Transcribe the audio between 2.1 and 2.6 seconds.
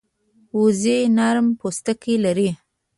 لري